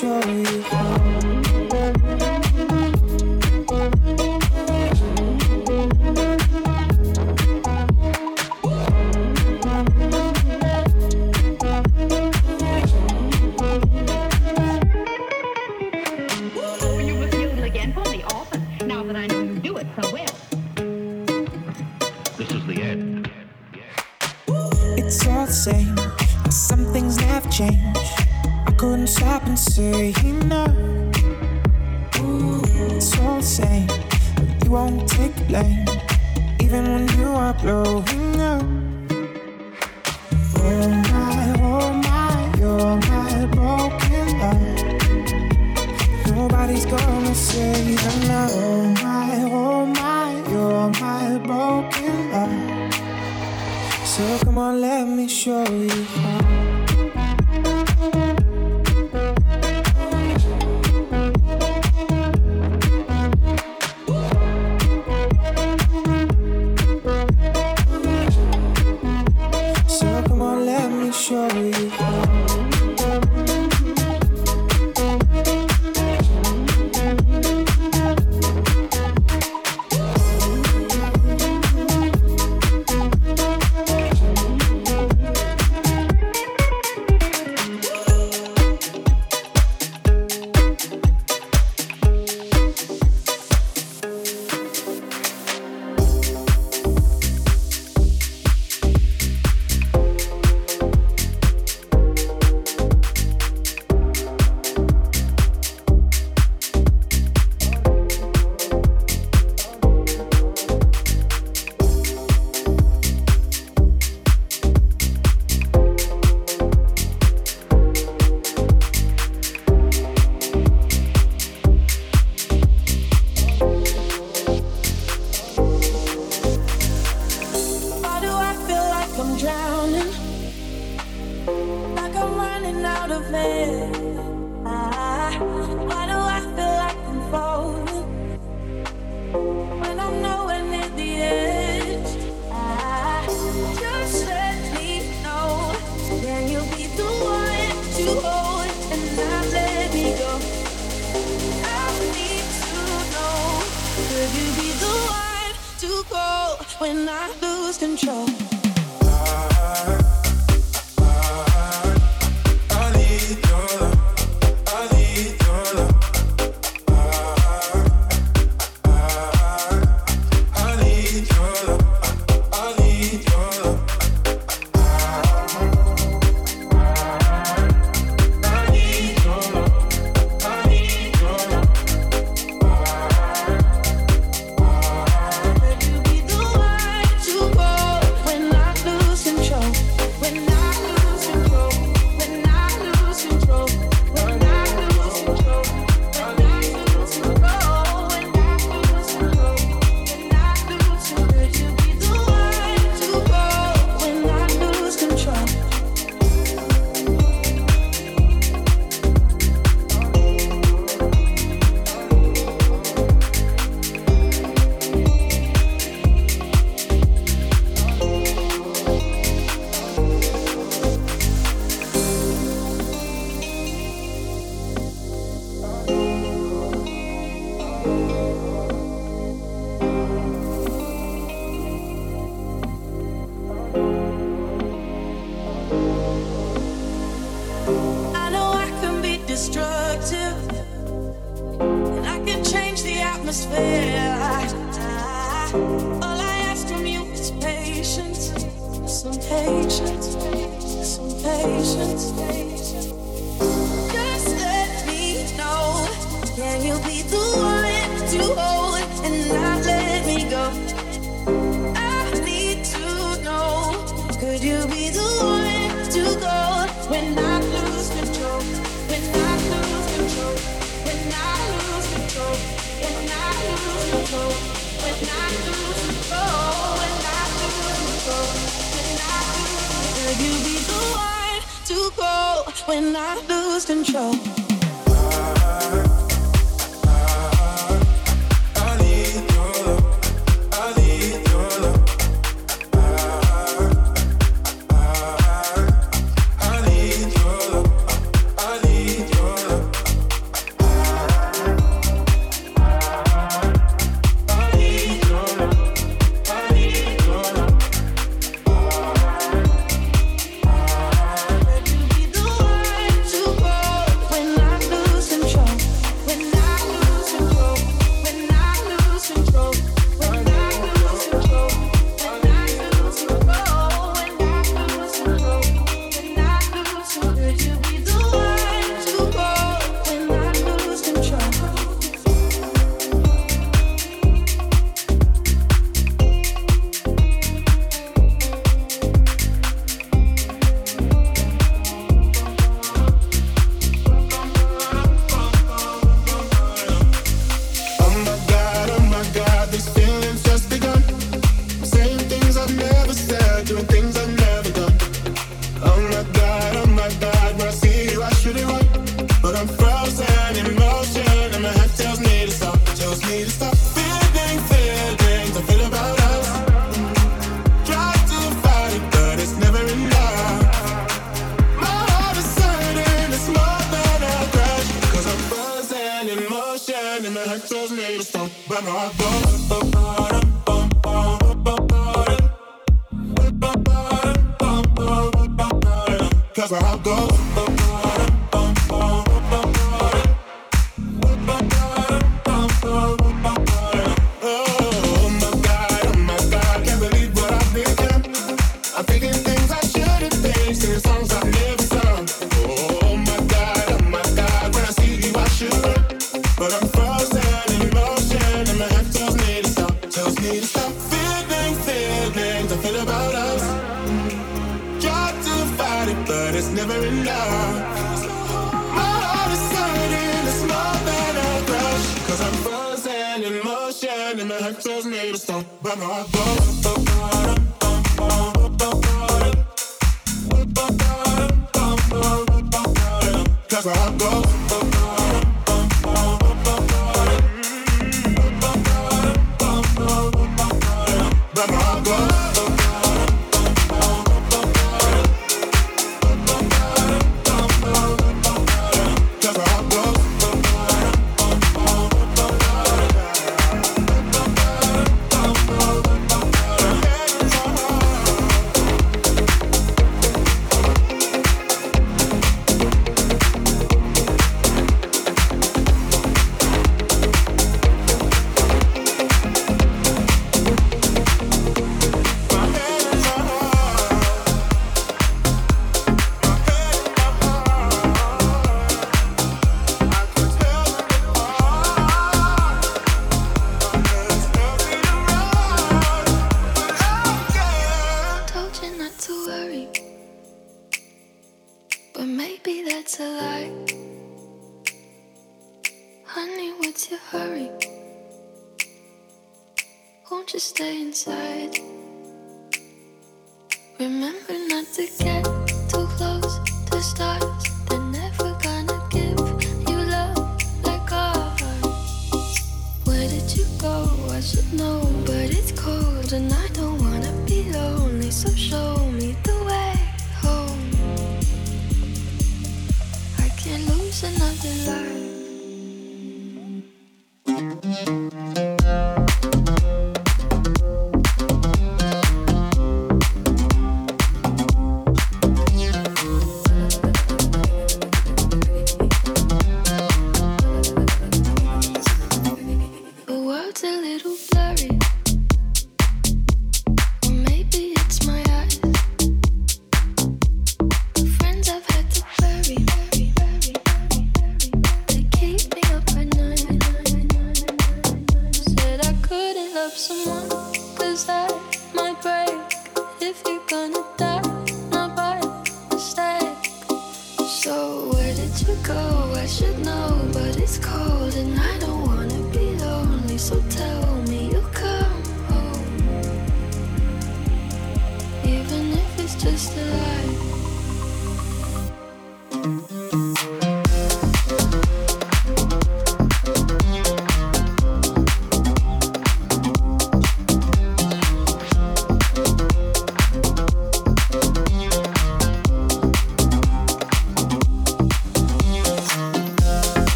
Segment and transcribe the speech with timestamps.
[0.00, 0.37] Nobody's gonna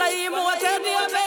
[0.00, 1.26] Naim Wataniabe.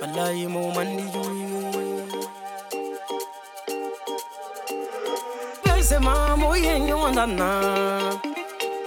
[0.00, 1.62] Wallahi mu mandi juyu.
[5.64, 7.50] Pensema mu yenyonda na.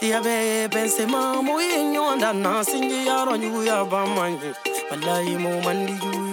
[0.02, 3.34] Diabe pensema mu yenyonda na singi yaro
[3.66, 3.84] ya
[5.38, 6.31] mu mandi.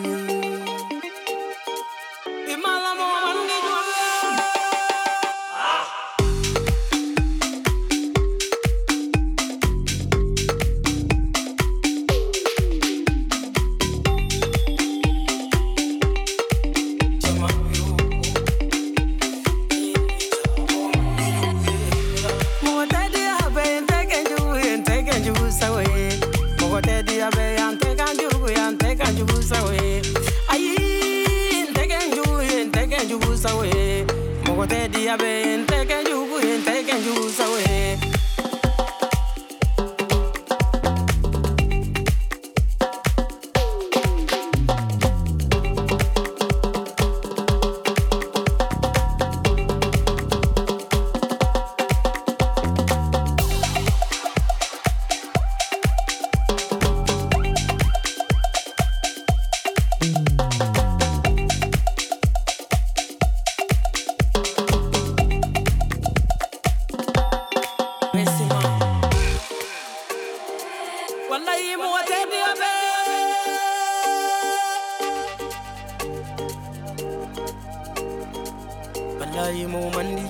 [79.38, 80.22] yayi mu mandi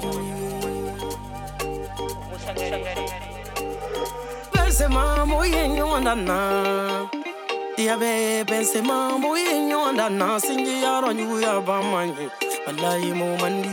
[4.52, 6.38] Benzema muye nyonda na
[7.76, 12.26] Diabe Benzema muye nyonda na singi yaro nyu ya bamanyi
[12.66, 13.68] wallahi mu mandi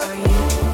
[0.00, 0.67] Are you.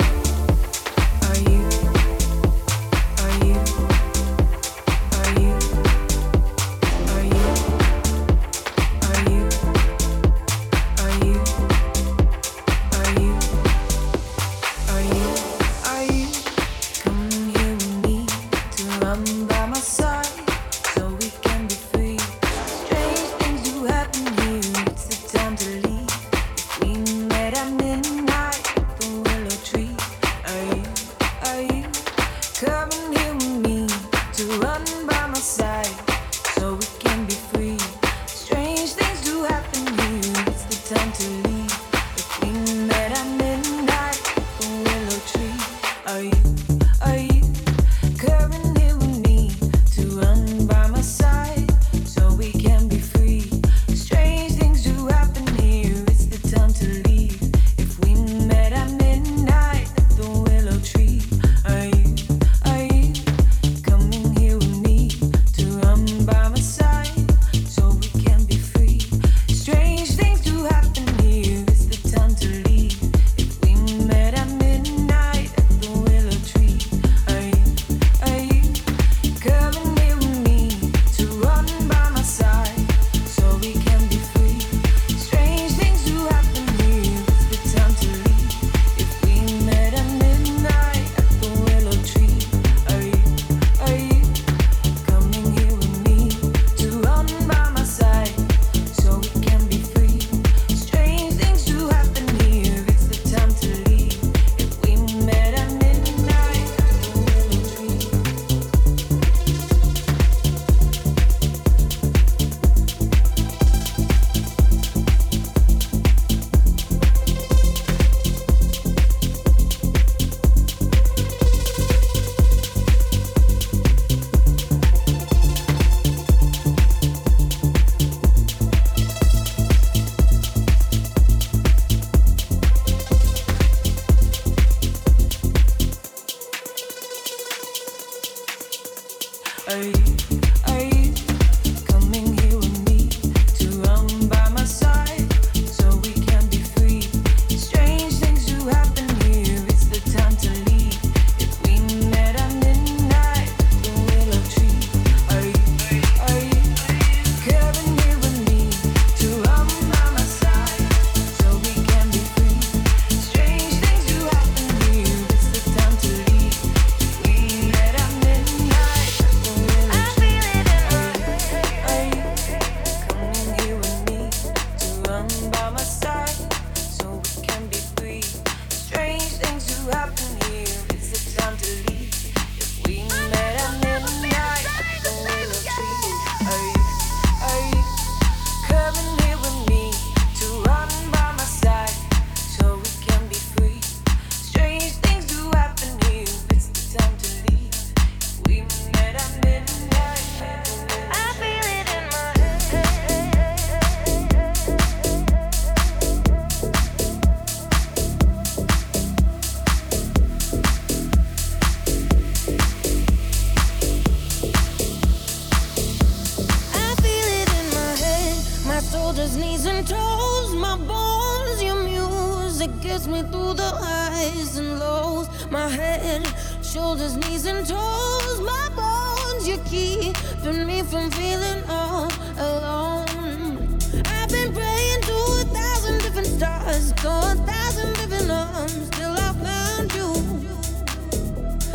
[218.95, 221.61] shoulders, knees, and toes, my bones.
[221.61, 225.27] Your music gets me through the highs and lows.
[225.51, 226.23] My head,
[226.63, 229.49] shoulders, knees, and toes, my bones.
[229.49, 233.79] You're keeping me from feeling all alone.
[234.15, 239.31] I've been praying to a thousand different stars, to a thousand different arms, till I
[239.47, 240.11] found you.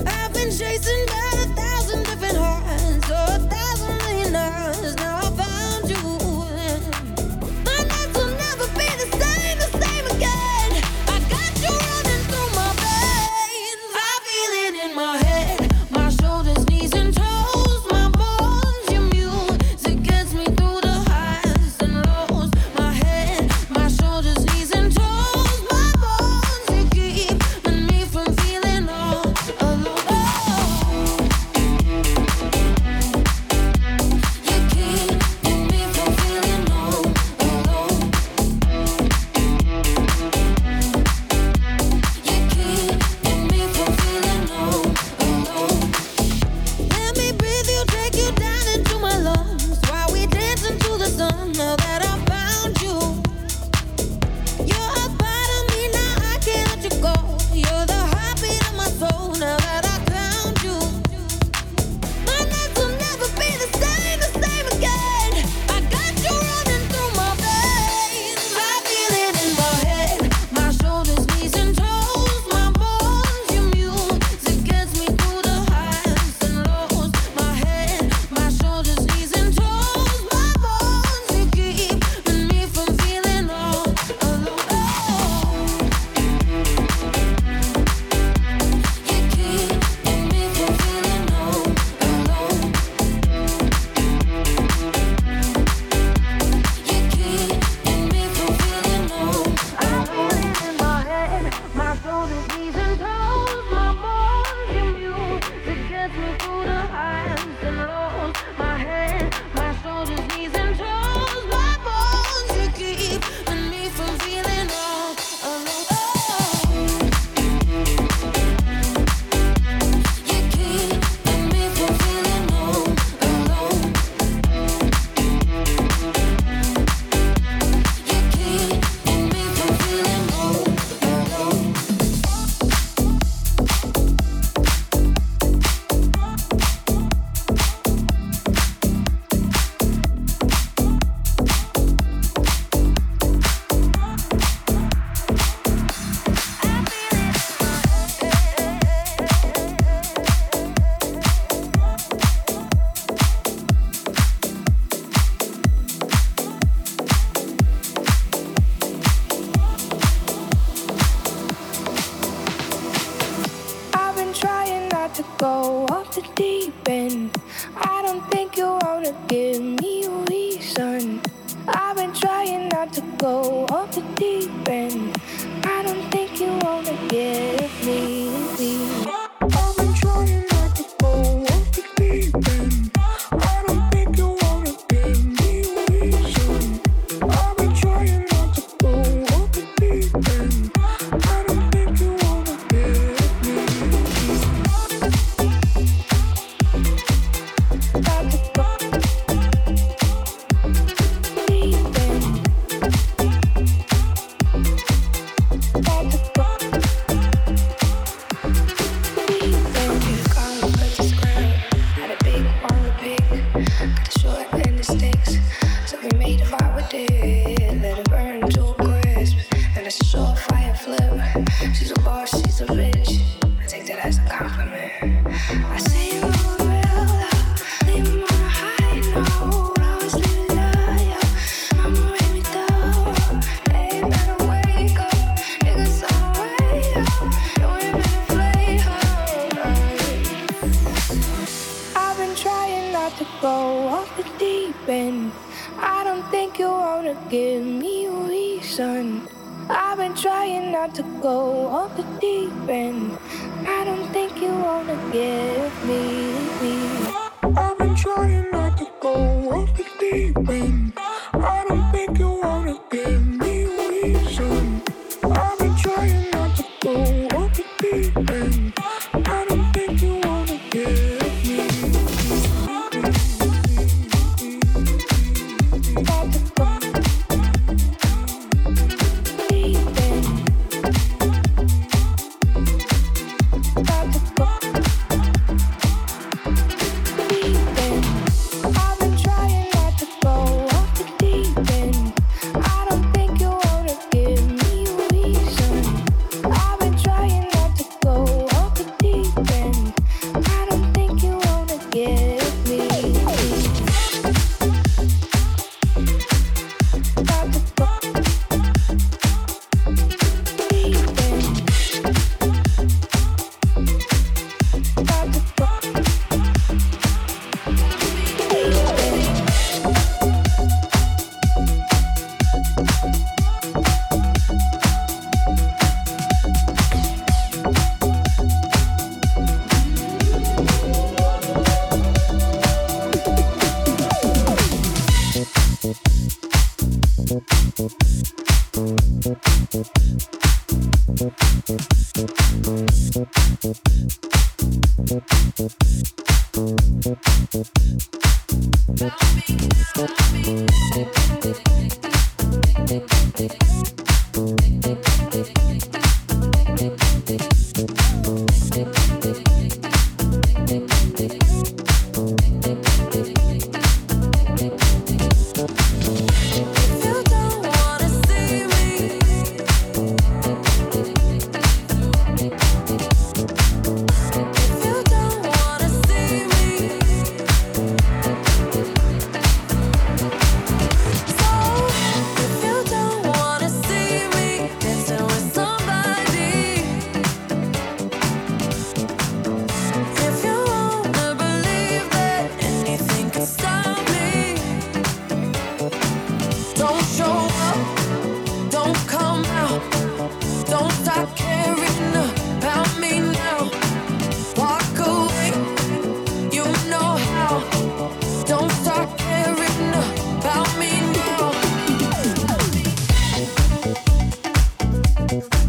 [0.08, 2.09] I've been chasing by a thousand.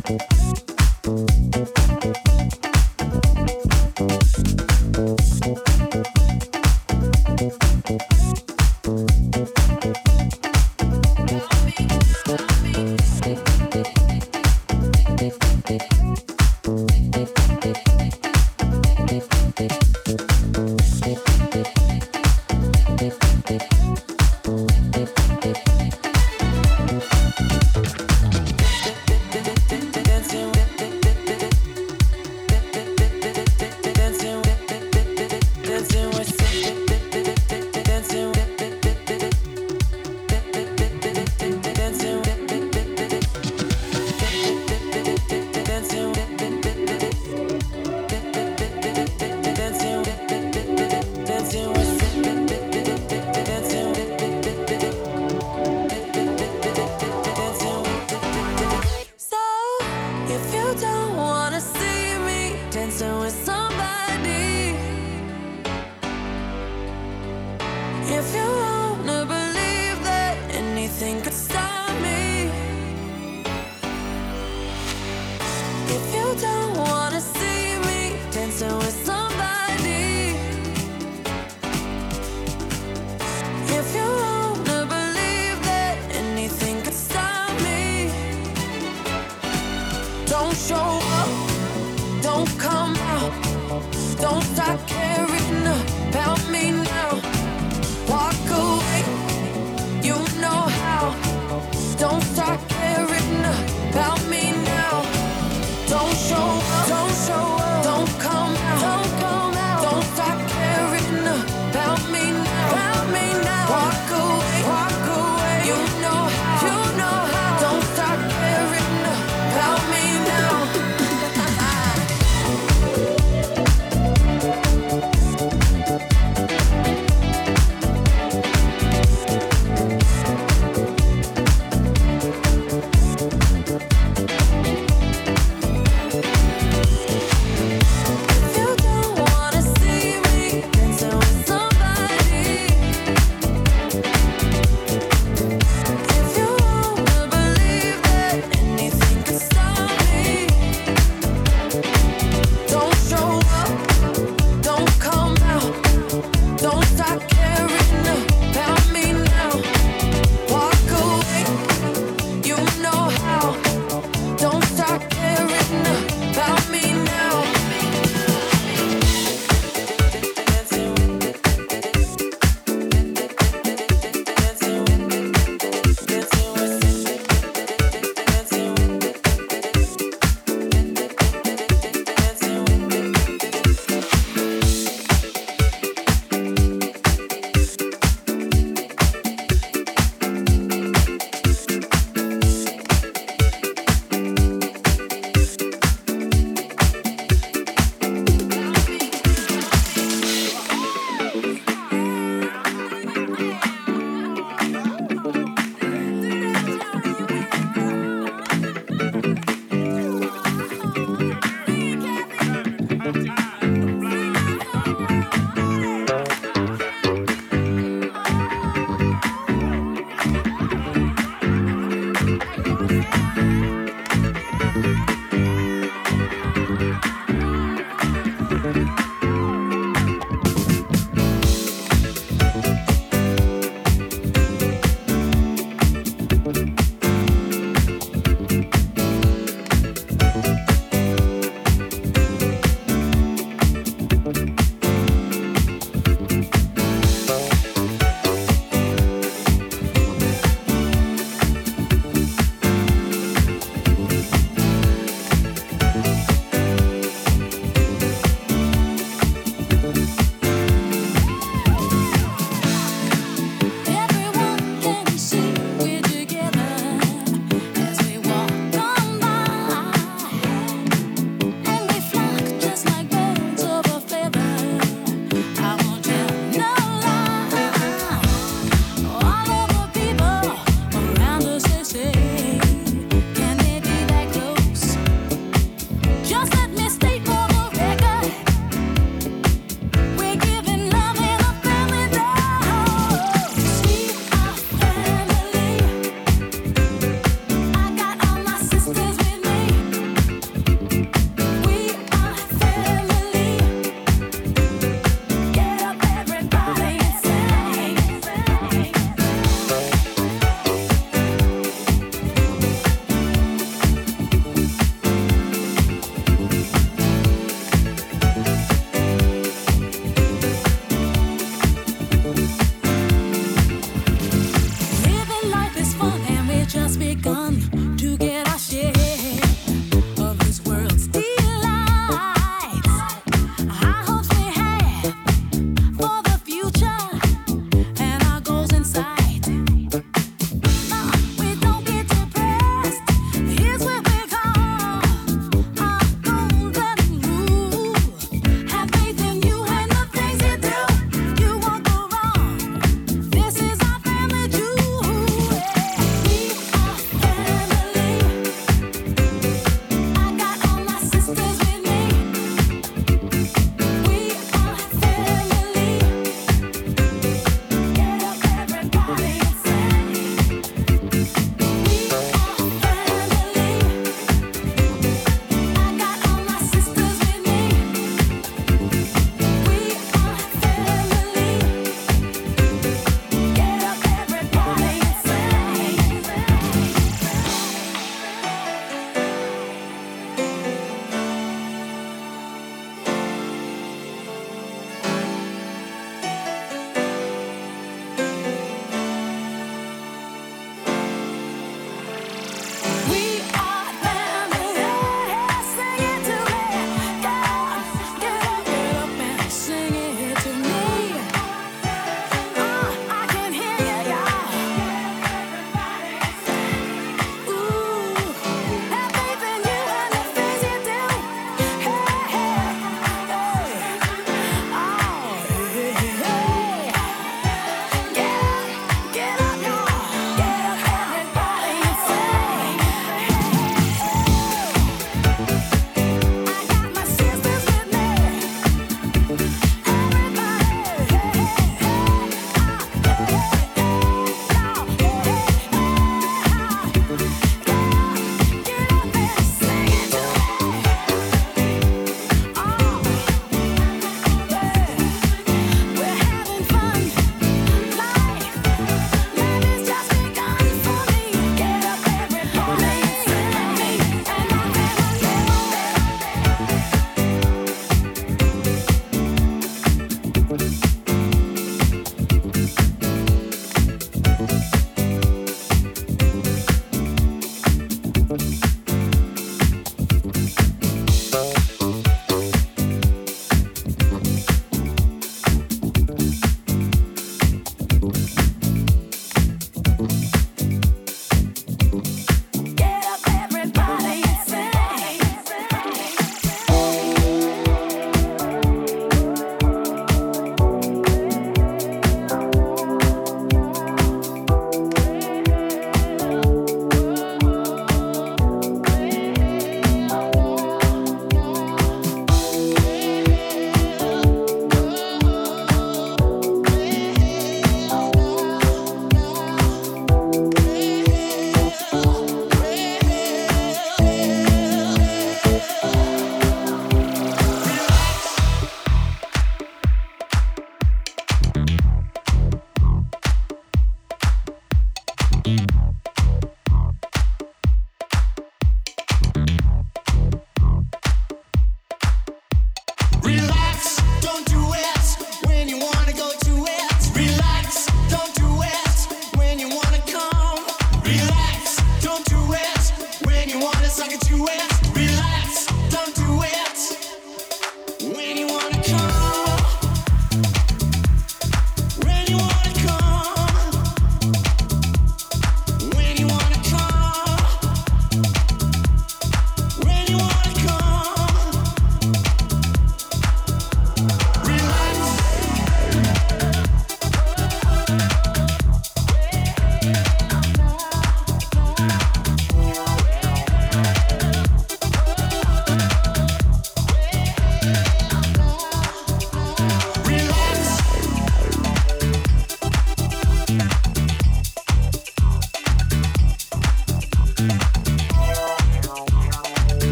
[0.00, 0.22] Thank
[2.64, 2.77] you.